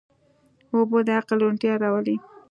[0.73, 2.15] اوبه د عقل روڼتیا راولي.